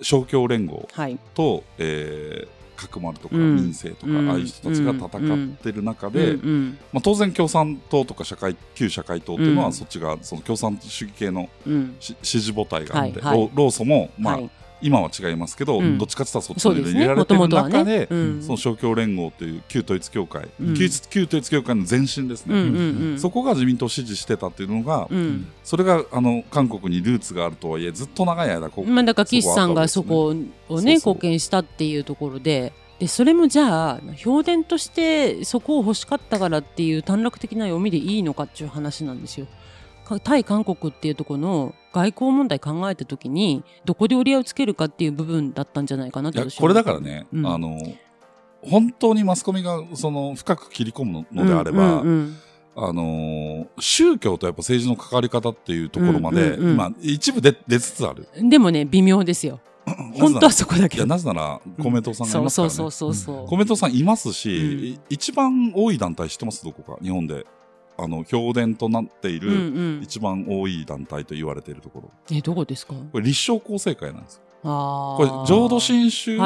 [0.00, 1.18] 勝共連合はい。
[1.34, 11.96] と、えー角丸とかうん民政とか、うんああいう人たちが戦ってる中で、うんうんまあ、当然共産党とか社会旧社会党っていうのは、うんそっちがその共産主義系のうん。
[12.00, 14.50] し支持母体があって、はいはい労労組も、まあはい。
[14.84, 17.00] 今は違いますけど、うんどっちかって言ったらそっちですね。
[17.00, 23.18] れられてる中でね。、うんその勝共連合という旧統一教会、うん旧旧統一教会の前身ですね。
[23.18, 25.46] そこが自民党を支持してたっていうのが、うん。
[25.62, 30.34] それがあの韓国にルーツがあるとはいえずっと長い間こう、まあだから岸さんがそこ
[30.68, 39.46] をね貢献したっていうところででそれもじゃあ評伝としてそこを欲しかったからっていう短絡的な読みでいいのかっていう話なんですよ。
[40.04, 47.78] か対韓国っていうところの外交問題考えた時にどこで折り合いをつけるかっていう部分だったんじゃないかなとこれだからね、うんあの
[48.66, 52.36] 本当にマスコミがその深く切り込むのであれば、うんうん
[52.76, 58.26] あのー宗教とやっぱ政治の関わり方っていうところまで、うんうんうん今一部で出つつある。
[58.34, 59.60] うんでもね微妙ですよ。
[60.18, 61.10] 本当はそこだけいやど。
[61.10, 62.74] なぜなら公明党さんがいますからね。
[62.74, 63.46] そうそうそうそう。
[63.46, 66.64] 公明党さんいますし、うん一番多い団体知ってます？
[66.64, 67.44] どこか日本で
[67.96, 70.02] あの評伝となっていうんる、うん。
[70.02, 72.94] 一番多い団体と言われているところえどこですか？
[73.12, 75.16] これ立正厚生会なんですよああ。
[75.16, 76.36] これ浄土真宗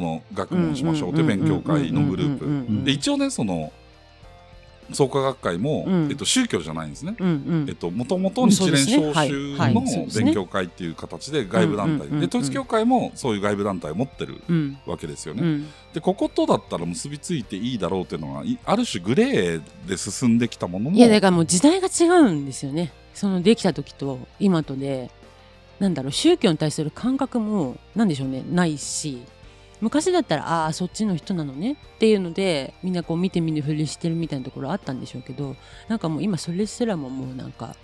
[0.00, 3.72] の、学問しましょうって勉強会のグループ一応ねその
[4.92, 6.08] 創価学会も、うん。
[6.10, 7.14] えっと、宗教じゃないんですね。
[7.18, 7.30] うんう
[7.64, 7.66] ん。
[7.68, 9.82] えっと、もともと日蓮召集の
[10.14, 14.78] 勉強会っていう形で外部団体で統一教会もそういう外部団体を持ってるうん。
[14.86, 15.42] わけですよね。
[15.42, 15.66] うん。
[15.94, 22.92] でこことだったら結びついていいだろうっていうのはいある種グレーで進んできたものもいやだからもう時代が違うんですよね。
[23.14, 25.10] そのできた時と今とで。
[25.80, 28.44] なんだろう宗教に対する感覚もなんでしょうね。
[28.48, 29.20] ないし
[29.82, 35.56] 昔だったらああーそっちの人なのねっていうのでみんなこう見て見ぬふりしてるみたいなところあったんでしょうけど
[35.88, 37.74] なんかもう今それすらももうなんか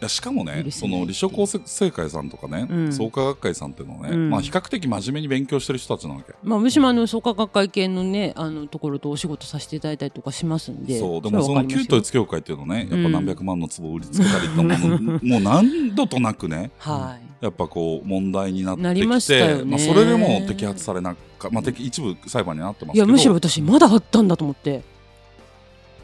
[0.00, 2.92] いやしかもねその立正厚生会さんとかね、うん。
[2.92, 4.30] 創価学会さんっていうのはね、うん。
[4.30, 6.34] まあ、比較的真面目に勉強してる人たちなわけ。
[6.44, 19.62] まあ私もあの創価学会系のねあのところとお仕事させていただいたりとかしますんでそうでもその旧統一教会っていうのねやっぱ何百万の壺を売りつけたりったもの、うんもう何度となくねはいやっぱこう問題になってきてましね。
[19.64, 24.82] まあ、それでも摘発されなか、まあ、摘一部裁判になってますけどいやむしろ私まだあったんだと思って、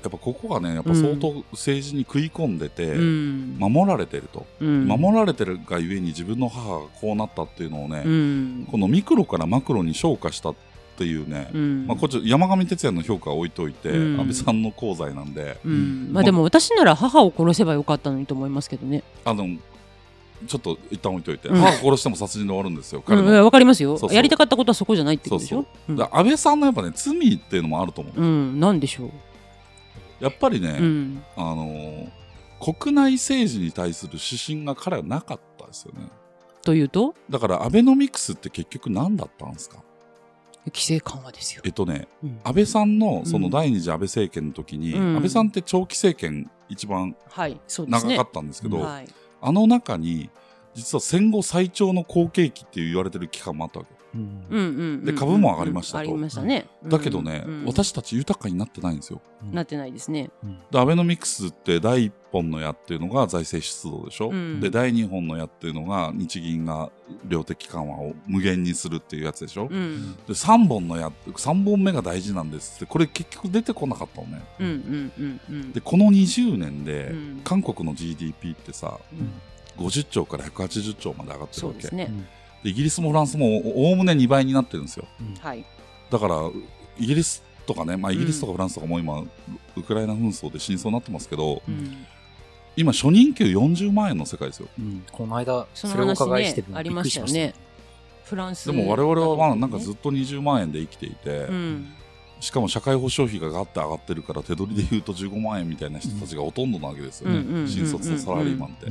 [0.05, 3.57] やっぱここがねやっぱ相当政治に食い込んでて、うん。
[3.59, 4.87] 守られてると、うん。
[4.87, 8.69] 守られてるがゆえに自分の母がこうなったっていうのをね、うん。
[8.71, 10.55] このミクロからマクロに昇華したっ
[10.99, 11.87] ていうね、うん。
[11.87, 14.21] まあ、こっち山上徹也の評価は置いといて、うん。
[14.21, 16.11] 安倍さんの功罪なんで、うん。
[16.13, 19.03] まあでも私なら母を殺せばよかったのにと思いますけどね。
[19.25, 19.49] あの
[20.47, 21.57] ちょっと一旦置いといて、うん。
[21.57, 23.35] 母殺しても殺人で終わるんですよ、うん、い彼の。
[23.35, 23.99] やわかりますよ。
[23.99, 24.17] そうそう。
[24.17, 25.67] やりたかったことはそこじゃないってことでしょ？
[25.87, 26.09] そうそう。
[26.13, 29.11] 安倍さんのやっぱね罪っていうのもあると思う、うん、うん、なんでしょう？
[30.21, 32.09] やっぱりね、うん、あのー
[32.61, 36.09] 国内政治に対する指針が彼はなかったですよね。
[36.63, 37.15] というと？
[37.29, 39.83] だからアベノミクスって結局何だったんですか？
[40.69, 41.61] 規制緩和ですよ。
[41.67, 42.41] えっとねうん。
[42.43, 45.17] 安倍さんのそのうん第二次安倍政権の時に、うん。
[45.17, 47.15] 安倍さんって長期政権一番。
[47.37, 49.09] 長かったんですけど、はい、
[49.47, 50.31] あの中に
[50.75, 53.94] 実は戦後最長の好景気って言われてる期間もあったわけ。
[55.05, 56.17] で株も上がりましたと。
[56.89, 59.21] だけどね、私たち豊かになってないんですよ。
[59.53, 60.31] なってないですね。
[60.71, 64.61] でアベノミクスって第一本の矢っていうのが財政出動でしょ、うん。
[64.61, 66.91] で第二本の矢っていうのが日銀が
[67.27, 72.87] 量的緩和を無限にするっていうやつでしょ、うん、で3本の矢3本目が大事なんですって。
[72.87, 74.43] これ結局出てこなかったのね。
[75.73, 77.41] でこの20年で、うん。
[77.45, 79.85] 韓国の GDP ってさうん。
[79.85, 81.89] 50兆から180兆まで上がってるわけ。
[81.89, 82.11] ね。
[82.65, 83.47] でイギリスもフランスも
[83.79, 85.07] おおむね2倍になってるんですよ。
[85.41, 85.65] はい。
[86.11, 86.51] だから
[86.99, 89.23] イギリスとかね、まあ、イギリスとかフランスとかも今、
[89.77, 92.07] ウクライナ紛争で死にそうになってますけど、うん、
[92.77, 94.69] 今初任給40万円の世界ですよ。
[94.79, 95.05] うん。
[95.13, 97.21] この間、そそれをおの話伺いしてねありました。
[97.21, 97.55] よね。
[98.25, 98.71] フランス。
[98.71, 101.93] でも我々はまあなんかっずっと20万円で生きていて、うん、
[102.41, 107.69] しかも社会保障費がガッて上がってるから手取りで言うと15万円みたいな人たちがほとんどなわけですよね。
[107.69, 108.87] 新卒のサラリーマンって。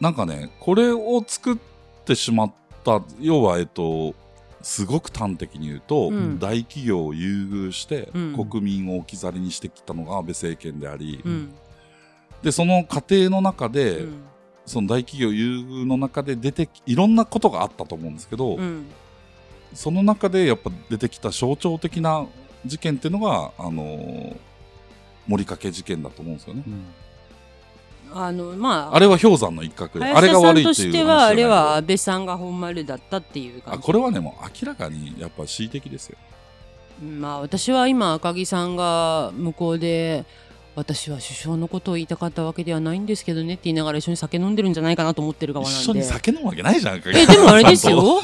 [0.00, 1.75] なんかねこれを作って
[2.14, 2.52] しまっ
[2.84, 4.14] た要はえっと
[4.62, 6.38] すごく端的に言うと、うん。
[6.40, 8.48] 大企業を優遇して、うん。
[8.48, 11.54] 国民を置き去りにしてきたのが安倍政権であり、うん、
[12.42, 14.22] でその過程の中で、うん。
[14.64, 18.86] その大企業優遇の中で出てきいろんなことがあったと思うんですけど、うん、
[19.72, 22.26] その中でやっぱ出てきた象徴的な
[22.64, 24.36] 事件っていうのが、あのー
[25.26, 26.62] 森掛事件だと思うんですよね。
[28.12, 36.18] うんあのまああれは氷山の一角で、あれが悪いとしてはあれは話安倍さんが本丸だったっていうあこれはねもう明らかにやっぱ恣意的ですよ。
[37.02, 40.24] まあ私は今赤木さんが向こうで
[40.76, 46.96] 私は首相のことを言いたかったわけではないんですけどねって言いながら一緒に酒飲んでるんじゃないかなと思ってる側なんで一緒に酒飲むわけないじゃん。
[46.98, 48.20] えでもあれですよ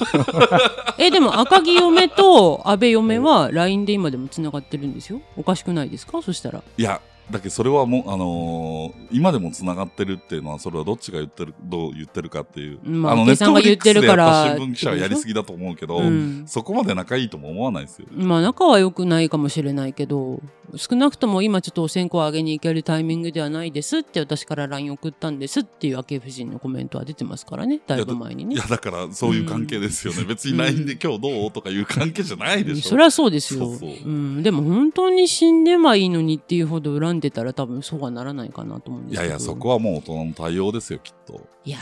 [0.98, 7.00] えでも赤木嫁と安倍嫁は LINE で今でもつながってるんですよおかしくないですかそしたらいや
[7.32, 12.78] だけどそれはもう、あのー今でもつながってるっていうのは、それはどっちが言ってる、どう言ってるかっていう。
[12.82, 18.06] まあの、計算が言ってるからネットフリックスでやっぱ新聞記者はやりすぎだと思うけど、うんそこまで仲いいとも思わないですよ。
[18.12, 20.40] まあ仲は良くないかもしれないけど、
[20.76, 28.64] 少なくとも今ちょっとお線香を上げに行けるタイミングではないですって私から LINE 送ったんですっていう昭恵夫人のコメントは出てますからね、だいぶ前にねいや、。
[28.64, 30.24] だから、そういう関係ですよね。
[30.24, 32.90] 別に LINE で今日どうとかいう関係じゃないでしょ。
[32.90, 34.42] それはそうですようん。
[34.42, 39.22] でも本当に死んではいいのにっていうほど恨んでたら多分そうはならないかなと思うんですけど。
[39.22, 41.40] いやいや、そこはもう大人の対応ですよ、きっと。
[41.64, 41.80] いやー、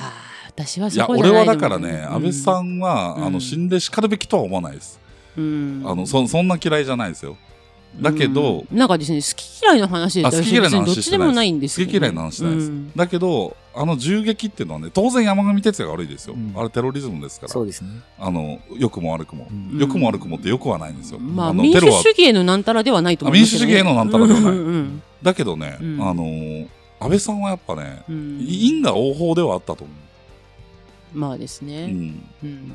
[0.49, 5.01] 私はいそや、こじゃない俺はだからね、安倍さん、んは、うんあの、死んで叱るべきとは思わないです。
[5.37, 7.37] うん、あの、そ、そんな嫌いじゃないですよ。
[7.99, 16.35] だけど、うんなんかですね、好き嫌いの話であ好き嫌いの話どっちでもないんですけど、好き嫌いの話じゃないですうんだけど、あの銃撃っていうのはね、当然山上哲也が悪いですよ。
[16.35, 17.53] うんあれテロリズムですから。
[17.53, 17.91] そうですね。
[18.19, 19.49] あの、良くも悪くも。
[19.51, 21.19] うん良くも悪くもって良くはないんですよ。
[21.19, 26.69] まあ、の民主主義へのなんたらではないと思いますけど、ね、あ民主主義へのなんたらではないうんうんだけどね、うんあのー
[27.03, 29.93] 安倍さんはやっぱね、うん因果応報ではあったと思
[31.15, 31.65] まあですう。
[31.67, 31.87] うね。
[31.87, 32.23] ん。
[32.45, 32.73] うん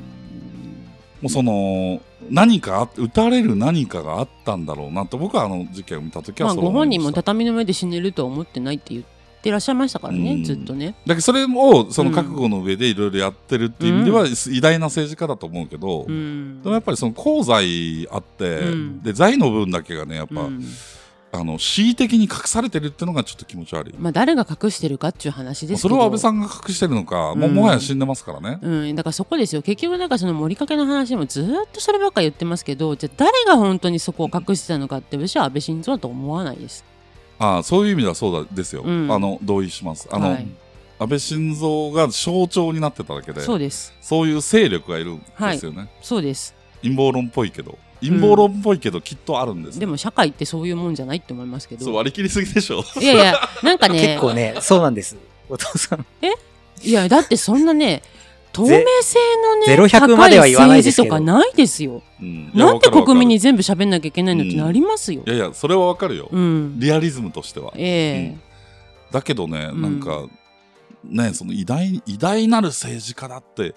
[1.22, 7.10] もうその、何かあ、撃たれる何かがあったんだろうなと、僕はあの事件を見たときはまあ、ご本人も。
[7.12, 9.04] 畳の上で死ねるとは思ってないって言っ
[9.40, 10.94] てらっしゃいましたからね、うんずっとね。
[11.06, 20.62] だけどそれを、その覚悟の上でいろいろやってるっていう意味では、う偉大な政治家だと思うけど、うんでもやっぱりその功罪あって、うんで、財の分だけがね、やっぱ、うん
[21.36, 23.94] あの、恣意的に隠されてるっていうのがちょっと気持ち悪い。
[23.98, 28.58] まあ、誰が隠してるかっていう話ですけそどれは安倍さんが隠してるのか、もううんもはや死んでますからね。
[28.62, 36.84] うん、だからそこですよ結局なんかその盛りかけの話でもずーっとそればっかり言ってますけどじゃあ誰が本当にそこを隠してたのかって私は安倍晋三だと思わないです。
[37.38, 38.82] ああそういう意味ではそうだですよ。
[38.82, 40.08] うんあの、同意します。
[40.10, 40.46] あの、はい
[40.98, 45.90] 安倍晋三が象徴になってただけで、そうですそういう勢力がいるんですよね。
[46.00, 47.78] そうです陰謀論っぽいけど。
[48.10, 49.80] 陰謀論っぽいけど、きっとあるんですよ。
[49.80, 52.82] でも社会ってそういうもんじゃないって思いますけそう、ど割り切りすぎでしょ。
[53.00, 55.16] いやいやなんかね結構ね、そうなんです。
[55.48, 56.06] お父さん。
[56.82, 58.02] いやだってそんなね
[58.52, 62.02] 透明性のねゼロ100高までは言わないとかないですよ。
[62.20, 65.30] うんなんで国民に全部喋んなきゃいけないのってなりますよい。
[65.30, 66.28] やいや、それはわかるよ。
[66.32, 66.78] うん。
[66.78, 67.72] リアリズムとしては。
[67.76, 68.46] ええ
[69.12, 70.26] だけどね、うんなんか、
[71.04, 73.74] ね、その偉大、偉大なる政治家だって、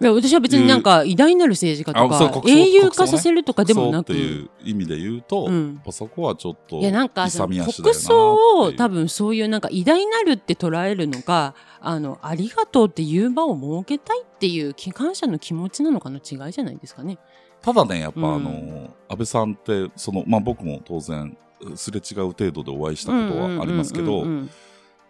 [0.00, 5.74] 私は別になんか偉大なる政治家とか英雄化させるとかでもなく、ていう意味で言うと、うん。
[5.74, 17.18] やっぱそこはちょっと、いやなんか国葬を多分そういうなんか偉大なるって捉えるのかあのありがとうっていう場を設けたいっていう機関車の気持ちなのかの違いじゃないですかね。
[17.62, 18.34] ただね、やっぱ、うん。
[18.34, 21.36] あの、安倍さんって、その、まあ僕も当然、
[21.74, 24.50] すれ違う程度でお会いしたことはありますけどうんうんうんうん、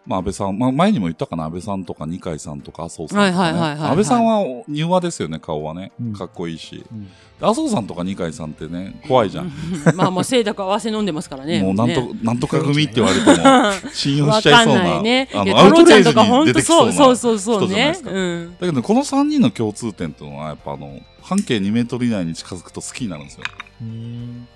[0.06, 3.80] まあ安倍さん、まあ前にも言ったかな、安倍さんとか二階さんとか麻生さんとかはいはいはいはいね。
[3.82, 6.12] はい安倍さんは柔和ですよね、顔はねうん。
[6.12, 6.84] かっこいいし。
[6.90, 9.44] うん麻生さんとか二階さんってね、怖いじゃん。
[9.44, 9.48] う
[9.92, 11.62] んまあまあ清濁合わせ飲んでますからね。
[11.62, 13.36] もうなんと、ねなんとか組って言われても、
[13.92, 15.28] 信用しちゃいそうなね。
[15.30, 16.92] いあの、やアウトレイジに出当てきそうな。
[16.94, 18.02] そうそうそうそうね人じゃないです。
[18.04, 18.50] かうん。
[18.52, 23.42] だけどね、この3人の共通点っていうのは、やっぱあの、半径2メートル以内に近づくと好きになるんですよ。
[23.82, 24.48] うん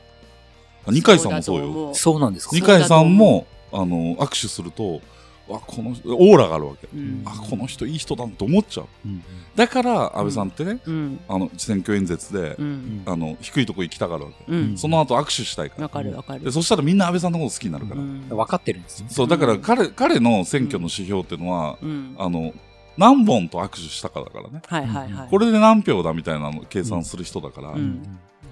[0.88, 1.66] 二階さんもそうよ。
[1.66, 2.56] よそうなんですか？
[2.56, 5.02] 二階さんも、あの、握手すると、
[5.50, 6.88] わ、この人、オーラがあるわけ。
[6.94, 8.86] うんあ、この人いい人だと思っちゃう。
[9.04, 9.22] うん
[9.56, 14.36] だから、安倍さんってね、うんあの、選挙演説でう、んあの、低いとこ行きたがるわけ。
[14.48, 15.82] うんその後握手したいから。
[15.84, 16.50] わかるわかるで、。
[16.52, 18.00] そしたらみんな安倍さんのこと好きになるから。
[18.00, 19.06] うん分かってるんですよ。
[19.10, 22.54] そう、だから彼、彼の選挙の指標っていうのは、うんあの、
[22.96, 24.62] 何本と握手したかだからね。
[24.66, 25.28] はいはいはい。
[25.28, 28.02] これで何票だみたいなのを計算する人だから、いうん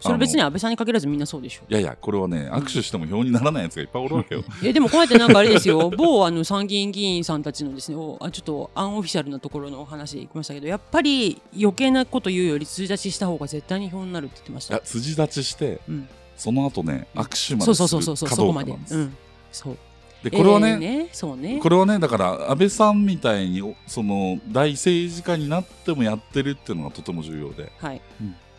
[0.00, 1.62] それ別に安倍さんに限らずみんなそうでしょ。
[1.68, 4.44] やいや、これはね、握手しても票にならないやつがいっぱいおるわけよ。
[4.62, 5.90] えでもこうやってなんかあれですよ。
[5.96, 18.70] 某あの参議院議員さんたちのですねおあちょっとアンオフィシャルなところのお話でいきましたけどやっぱり余計なこと言うより通立ちした方が絶対に票になるって言ってましいやた、辻立ちして、うん、その後ね、握手まそうですそうそうそうそうるかそこまで。
[18.72, 19.16] どうかなん。
[19.52, 19.78] そう。
[20.22, 21.60] で、これはえーね、そうね。
[21.60, 27.72] これはね、だから、安倍さんみたいに、おその、大政治家になってもやってるっていうのがとても重要で。
[27.78, 28.00] はい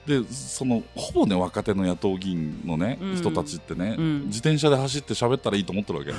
[0.10, 3.16] で、その、ほぼね、若手の野党議員のね、うん。
[3.16, 4.26] 人たちってね、うん。
[4.26, 6.12] 自転車で走って喋ったらいいと思ってるわけ。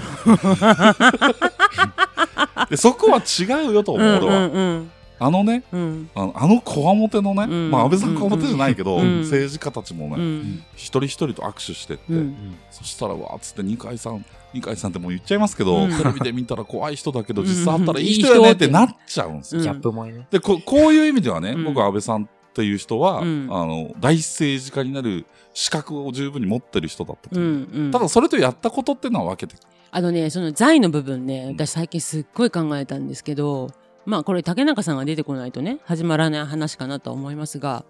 [2.70, 4.46] で、そこは違うよと思う、俺は。
[4.46, 4.90] うんうん。
[5.18, 6.08] あのね、うん。
[6.14, 7.70] あの、あのこわもてのね、うん。
[7.72, 9.22] まあ安倍さんこわもてじゃないけど、うん。
[9.22, 10.62] 政治家たちもね、うん。
[10.76, 12.56] 一人一人と握手してって、うん。
[12.70, 14.24] そしたらわーっつって二階さん、
[14.54, 15.90] 二階さんってもう言っちゃいますけど、うん。
[15.90, 17.48] テレビで見たら怖い人だけど、うん。
[17.48, 19.62] 実際会ったらいい人やねってなっちゃうんですよ。
[19.62, 19.66] うん。
[19.66, 20.28] ギャップ萌えね。
[20.30, 21.64] でこ、こういう意味ではね、うん。
[21.64, 27.42] 僕は安倍さんっていう人は、うんあの、大政治家になる資格を十分に持ってる人だったとう。
[27.42, 29.60] んうんただ、それとやったことっていうのは分けて
[29.92, 33.72] あのねその財の部分ねうん私最近すっごい考えたんですけど
[34.06, 37.84] まあこれ竹中さんが出てこないとね始まらない話かなとは思いますが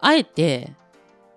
[0.00, 0.72] あえて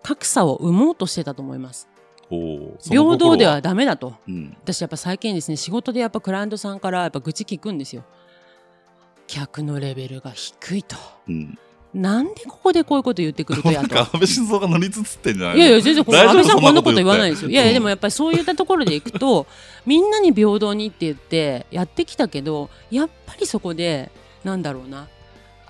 [0.04, 1.90] 格差を生もうとしてたと思います。
[2.30, 4.14] 平等ではダメだと。
[4.28, 4.56] うん。
[4.62, 8.04] 私やっぱ最近ですね、仕事でやっぱクライアントさんからやっぱ愚痴聞くんですよ。
[9.28, 10.96] 客のレベルが低いと。
[11.28, 11.58] うん。
[11.94, 14.00] なんでここでこういうこと言ってくるとやと。
[14.00, 15.60] 安倍晋三が乗りつつってんじゃないの？
[15.60, 17.50] いやいや、全然安倍さんこんなこと言わないですよ。
[17.50, 19.48] いやいや、うんでもやっぱりそういったところでいくと、
[19.86, 24.12] みんなに平等にって言ってやってきたけど、やっぱりそこで、
[24.44, 25.08] なんだろうな。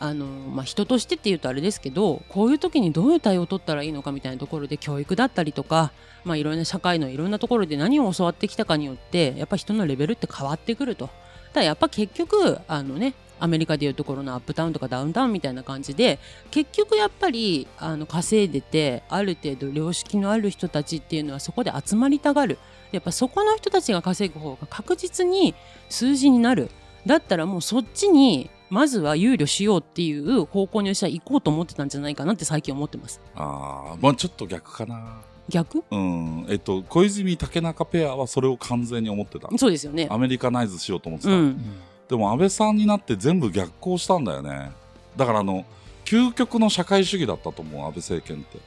[0.01, 5.91] あのまあ、人としてって言うとあれですけどこういう時にどういう対応を取ったらいいのかみたいなところで教育だったりとか、
[6.23, 11.09] まあ、いろんな社会のいろんなところで何を教わってきたかによってやっぱ人のレベルって変わってくると。
[11.51, 16.19] ただやっぱ結局あのねアメリカでいうところのアップタウンとかダウンタウンみたいな感じで
[16.51, 22.57] 結局やっぱりあの稼いでてある程度良識のある人たちっていうのはそこで集まりたがる
[22.91, 25.55] やっぱそこの人たちが稼ぐ方が確実に
[25.89, 26.69] 数字になる
[27.05, 35.21] だったらもうそっちにまずは憂慮しようっていう方向に私は行こうと思ってたんじゃないかなって最近思ってますああ、まあちょっと逆かな。
[35.47, 35.83] 逆？
[35.89, 36.45] うん。
[36.47, 39.49] えっと、小泉竹中ペアはそれを完全に思ってた。
[39.57, 41.31] そうですよねアメリカナイズしようと思ってた。
[41.33, 41.65] うん
[42.09, 44.71] でも安倍さんになって全部逆行したんだよね。
[45.15, 45.63] だからあの、
[46.05, 48.57] 究極の社会主義だったと思う、安倍政権って。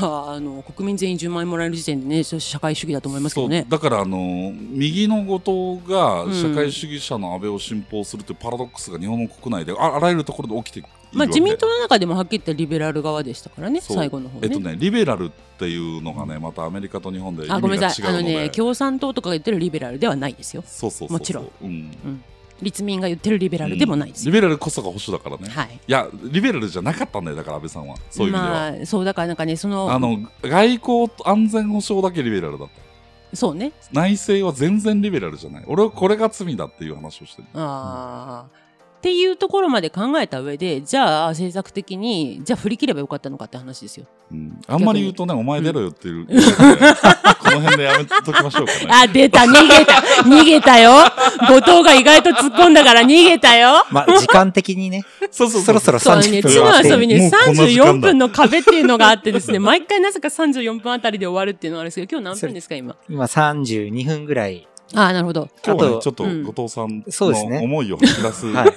[0.00, 3.66] まああの国民全員10万円もらえる時点でね社会主義だと思いますけどね。
[3.68, 6.32] だからあの右の後藤がうん。
[6.32, 14.40] 社会主義者の安倍を信奉するというパラドックスが日本の国内でああらゆるところで起きているまあ、自民党の中でもはっきり言ったリベラル側でしたからね最後の方ね。
[14.44, 18.06] えっとねリベラルっていうのがねまたアメリカと日本で意味あごめんなさい。
[18.06, 18.50] あのが違うのでね。
[18.50, 20.62] 共産党とかが言ってるリベラルではないですよ。
[20.66, 21.18] そうそうそうそう。
[21.18, 21.50] もちろん。
[21.62, 22.24] うん
[22.62, 25.80] 立民が言ってるリベラルでもないですよ、リベラルこそが保守だからね、い、はい。
[25.86, 27.96] やリベラルじゃなかったんだよだから安倍さんは。
[28.10, 33.36] そういう意味では、まあそうだからなんかねそのあの外交と安全保障だけリベラルだった。
[33.36, 33.72] そうね。
[33.92, 35.64] 内政は全然リベラルじゃない。
[35.66, 37.48] 俺はこれが罪だっていう話をしてる。
[37.54, 38.62] あー。
[38.98, 44.06] っていうところまで考えた上でじゃあ政策的にじゃあ振り切ればよかったのかって話ですよ。
[44.30, 48.86] うん、あんまり言うとね、お前出ろよっていう、言うのでこの辺でやめときましょうかね。
[48.90, 49.40] あ出た。
[49.40, 49.92] 逃げた。
[50.22, 50.92] 逃げたよ。
[51.48, 53.84] 後藤が意外と突っ込んだから逃げたよ。
[53.90, 57.92] まあ、時間的にね、そうそうそろそろそうね、30地の分は遊びね、もうこんな時間だ。
[57.92, 62.96] 34分の壁っていうのがあってですね、 毎回なぜか34分あたりで終わるっていうのがあるんですけど、今日何分ですか、今？
[63.08, 64.66] 今32分ぐらい。
[64.94, 65.48] ああ、なるほど。
[65.64, 68.72] 今日はね、ちょっとうん後藤さんの思いを吐き出すはい。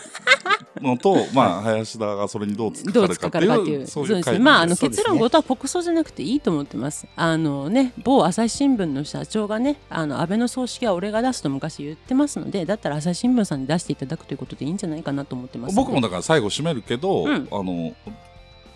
[0.81, 4.03] のと、 まあ、林田がそれにどう突っどうかかるかっていう、つかかるかっていう。
[4.03, 4.39] そういう回ですね。
[4.39, 7.07] まあ、あの、結論ごとは国葬じゃなくていいと思ってます。
[7.15, 15.75] あのね、某朝日新聞の社長がね、あの、安倍の葬式は俺が出すと昔言ってますので、だったら朝日新聞さんに出していただくということでいいんじゃないかなと思ってます。
[15.75, 17.93] 僕もだから最後締めるけど、うんあの、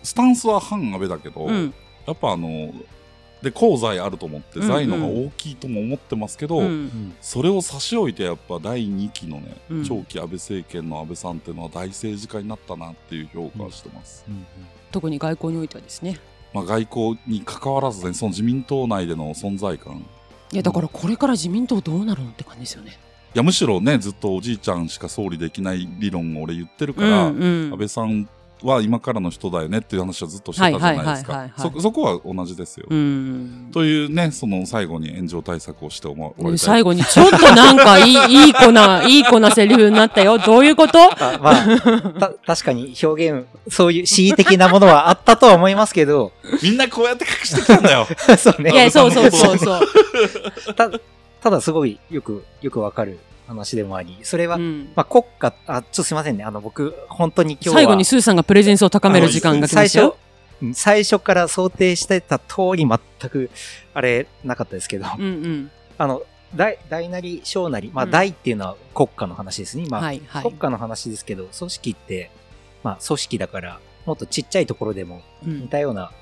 [0.02, 1.74] スタンスは反安倍だけど、うん。
[2.06, 2.72] やっぱあの、
[3.42, 7.14] で、功罪あると思って、うんうん財のが大きいとも思ってますけど、うん。
[7.20, 14.24] それを差し置いてやっぱ第2期のね、うん長期安倍政権の安倍さんっていうのは大政治家になったなっていう評価をしてます。
[14.92, 16.20] 特に外交においてはですね。
[16.52, 20.04] まあ、外交に関わらずね、その自民党内での存在感。
[20.52, 22.98] いや、だからこれから自民党どうなるのって感じですよね。
[23.34, 28.28] いや、むしろね、ずっとおじいちゃんしか総理できない理論を俺言ってるから、うんうん安倍さん
[28.62, 31.32] は今からの人だよねっていう話はずっとしてたじゃないですか。
[31.32, 32.86] はいそそこは同じですよ。
[32.88, 33.70] うん。
[33.72, 40.38] というね、その最後に炎上対策をして思われ最後にちょっとなんかいい、いい子な、いい子なセリフになったよ。
[40.38, 40.98] どういうこと？
[40.98, 41.78] あ まあ、
[42.18, 48.06] た、確かに表現、そういう恣意的なものはあったとは思いますけど、みんなこうやって隠してきたんだよ。
[48.38, 48.72] そうね。
[48.72, 49.80] いや、そうそうそうそう。
[50.76, 50.90] た
[51.42, 53.18] ただすごいよく、よくわかる
[53.50, 56.44] 話でもあり、それは、うんまあ国家、あ、ちょっとすいませんね。
[56.44, 57.74] あの、僕、本当に今日は。
[57.74, 63.50] 最後にスーさんがプレゼンスを高める時間が来ま最初した最初から想定してた通り全く、
[63.94, 65.70] あれ、なかったですけど、うんうん。
[65.98, 66.22] あの、
[66.54, 69.84] 大、大なり小なり、まあうん大っていうのは国家の話ですね。
[69.86, 70.54] 今、はいはい国。
[70.56, 72.30] 家の話ですけど、組織って、
[72.82, 76.12] まあ組織だから、もっとちっちゃいところでもうん似たような、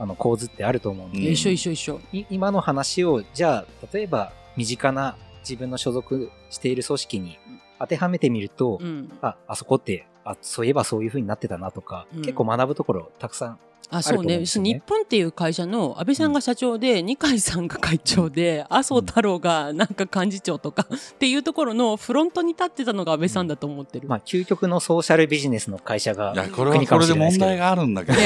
[0.00, 2.00] あの構図ってあると思うんで、うん一緒一緒一緒。
[2.12, 5.16] い今の話を、じゃあ、例えば身近な
[5.48, 7.38] 自分の所属している組織に
[7.78, 9.10] 当てはめてみると、うん。
[9.22, 13.58] あ、あそこって、あ、そういえばそういう風になってたなとか、うん結構学ぶところたくさん
[13.90, 14.38] あ、そうね。
[14.38, 24.06] ね日本っていう会社の安倍さんが社長で、二階さんが会長で、麻生太郎がなんか幹事長とかっていうところのフロントに立ってたのが安倍さんだと思ってる。
[24.08, 27.14] まあ、究極のソーシャルビジネスの会社がいや、これはこれで。
[27.14, 28.18] 問題があるんだけど、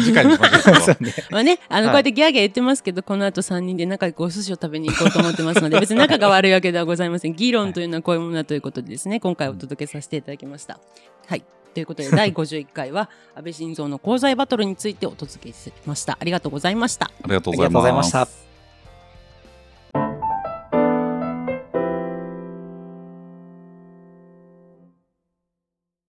[0.00, 0.32] 次回に。
[1.30, 7.34] まあね、あの、はいこうやってギャーギャー言ってますけど、この後3人で仲良くお寿司を食べに行こうと思ってますので、別に仲が悪いわけではございません。
[7.34, 10.80] 議論というのはこういうものだということでですね、今回お届けさせていただきました。
[11.26, 11.42] はい。
[11.72, 16.16] ということで、 第51回は、安倍晋三の功罪バトルについてお届けしました。
[16.20, 17.06] ありがとうございました。
[17.06, 18.10] ありがとうございまし。
[18.12, 18.49] た。